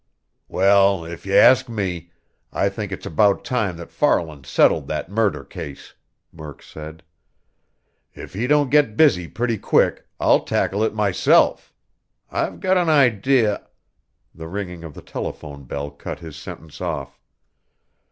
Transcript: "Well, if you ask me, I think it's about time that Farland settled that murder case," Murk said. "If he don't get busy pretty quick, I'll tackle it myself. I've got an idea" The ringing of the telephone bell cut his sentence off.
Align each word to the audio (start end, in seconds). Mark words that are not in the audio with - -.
"Well, 0.47 1.05
if 1.05 1.27
you 1.27 1.35
ask 1.35 1.69
me, 1.69 2.09
I 2.51 2.69
think 2.69 2.91
it's 2.91 3.05
about 3.05 3.45
time 3.45 3.77
that 3.77 3.91
Farland 3.91 4.47
settled 4.47 4.87
that 4.87 5.09
murder 5.11 5.43
case," 5.43 5.93
Murk 6.33 6.63
said. 6.63 7.03
"If 8.15 8.33
he 8.33 8.47
don't 8.47 8.71
get 8.71 8.97
busy 8.97 9.27
pretty 9.27 9.59
quick, 9.59 10.07
I'll 10.19 10.39
tackle 10.39 10.81
it 10.81 10.95
myself. 10.95 11.71
I've 12.31 12.59
got 12.59 12.77
an 12.77 12.89
idea" 12.89 13.67
The 14.33 14.47
ringing 14.47 14.83
of 14.83 14.95
the 14.95 15.03
telephone 15.03 15.65
bell 15.65 15.91
cut 15.91 16.17
his 16.17 16.35
sentence 16.35 16.81
off. 16.81 17.19